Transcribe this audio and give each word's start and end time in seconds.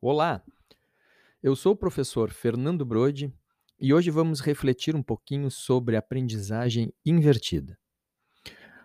Olá, 0.00 0.40
eu 1.42 1.56
sou 1.56 1.72
o 1.72 1.76
professor 1.76 2.30
Fernando 2.30 2.86
Brode 2.86 3.34
e 3.80 3.92
hoje 3.92 4.12
vamos 4.12 4.38
refletir 4.38 4.94
um 4.94 5.02
pouquinho 5.02 5.50
sobre 5.50 5.96
aprendizagem 5.96 6.94
invertida. 7.04 7.76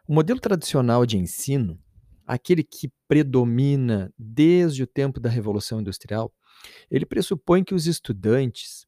O 0.08 0.14
modelo 0.16 0.40
tradicional 0.40 1.06
de 1.06 1.20
ensino, 1.20 1.80
aquele 2.26 2.64
que 2.64 2.92
predomina 3.08 4.12
desde 4.18 4.82
o 4.82 4.88
tempo 4.88 5.20
da 5.20 5.30
Revolução 5.30 5.82
Industrial, 5.82 6.34
ele 6.90 7.06
pressupõe 7.06 7.64
que 7.64 7.76
os 7.76 7.86
estudantes 7.86 8.88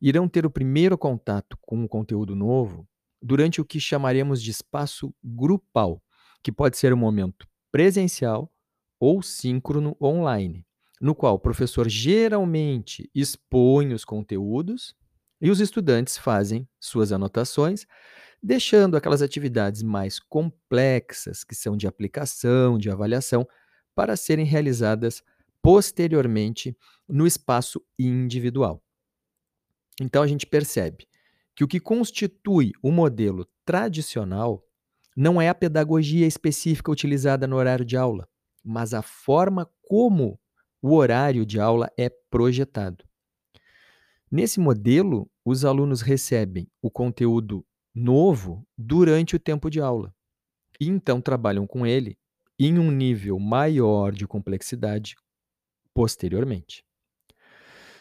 irão 0.00 0.26
ter 0.30 0.46
o 0.46 0.50
primeiro 0.50 0.96
contato 0.96 1.58
com 1.60 1.76
um 1.76 1.86
conteúdo 1.86 2.34
novo 2.34 2.88
durante 3.20 3.60
o 3.60 3.66
que 3.66 3.78
chamaremos 3.78 4.42
de 4.42 4.50
espaço 4.50 5.14
grupal, 5.22 6.02
que 6.42 6.50
pode 6.50 6.78
ser 6.78 6.94
um 6.94 6.98
momento 6.98 7.46
presencial 7.70 8.50
ou 8.98 9.20
síncrono 9.20 9.94
online 10.00 10.65
no 11.00 11.14
qual 11.14 11.34
o 11.34 11.38
professor 11.38 11.88
geralmente 11.88 13.10
expõe 13.14 13.92
os 13.92 14.04
conteúdos 14.04 14.94
e 15.40 15.50
os 15.50 15.60
estudantes 15.60 16.16
fazem 16.16 16.66
suas 16.80 17.12
anotações, 17.12 17.86
deixando 18.42 18.96
aquelas 18.96 19.22
atividades 19.22 19.82
mais 19.82 20.18
complexas, 20.18 21.44
que 21.44 21.54
são 21.54 21.76
de 21.76 21.86
aplicação, 21.86 22.78
de 22.78 22.90
avaliação, 22.90 23.46
para 23.94 24.16
serem 24.16 24.44
realizadas 24.44 25.22
posteriormente 25.62 26.76
no 27.08 27.26
espaço 27.26 27.82
individual. 27.98 28.82
Então 30.00 30.22
a 30.22 30.26
gente 30.26 30.46
percebe 30.46 31.08
que 31.54 31.64
o 31.64 31.68
que 31.68 31.80
constitui 31.80 32.72
o 32.82 32.90
modelo 32.90 33.46
tradicional 33.64 34.62
não 35.16 35.40
é 35.40 35.48
a 35.48 35.54
pedagogia 35.54 36.26
específica 36.26 36.92
utilizada 36.92 37.46
no 37.46 37.56
horário 37.56 37.84
de 37.84 37.96
aula, 37.96 38.28
mas 38.62 38.92
a 38.92 39.00
forma 39.00 39.68
como 39.82 40.38
o 40.86 40.94
horário 40.94 41.44
de 41.44 41.58
aula 41.58 41.90
é 41.98 42.08
projetado. 42.08 43.04
Nesse 44.30 44.60
modelo, 44.60 45.28
os 45.44 45.64
alunos 45.64 46.00
recebem 46.00 46.70
o 46.80 46.88
conteúdo 46.88 47.66
novo 47.92 48.64
durante 48.78 49.34
o 49.34 49.38
tempo 49.40 49.68
de 49.68 49.80
aula 49.80 50.14
e 50.80 50.86
então 50.86 51.20
trabalham 51.20 51.66
com 51.66 51.84
ele 51.84 52.16
em 52.56 52.78
um 52.78 52.92
nível 52.92 53.36
maior 53.40 54.12
de 54.12 54.28
complexidade 54.28 55.16
posteriormente. 55.92 56.84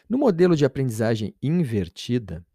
No 0.07 0.19
modelo 0.19 0.55
de 0.55 0.63
aprendizagem 0.63 1.35
invertida, 1.41 2.45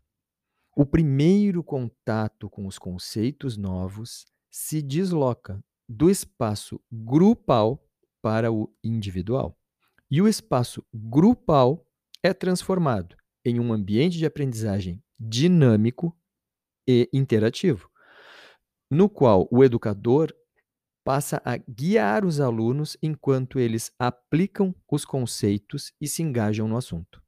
o 0.76 0.86
primeiro 0.86 1.64
contato 1.64 2.48
com 2.48 2.68
os 2.68 2.78
conceitos 2.78 3.56
novos 3.56 4.26
se 4.48 4.80
desloca 4.80 5.60
do 5.88 6.08
espaço 6.08 6.80
grupal 6.88 7.84
para 8.22 8.52
o 8.52 8.72
individual. 8.84 9.59
E 10.10 10.20
o 10.20 10.26
espaço 10.28 10.84
grupal 10.92 11.86
é 12.22 12.34
transformado 12.34 13.16
em 13.44 13.60
um 13.60 13.72
ambiente 13.72 14.18
de 14.18 14.26
aprendizagem 14.26 15.02
dinâmico 15.18 16.16
e 16.88 17.08
interativo, 17.12 17.88
no 18.90 19.08
qual 19.08 19.48
o 19.50 19.62
educador 19.62 20.34
passa 21.04 21.40
a 21.44 21.56
guiar 21.56 22.24
os 22.24 22.40
alunos 22.40 22.96
enquanto 23.02 23.58
eles 23.58 23.92
aplicam 23.98 24.74
os 24.90 25.04
conceitos 25.04 25.92
e 26.00 26.08
se 26.08 26.22
engajam 26.22 26.66
no 26.66 26.76
assunto. 26.76 27.19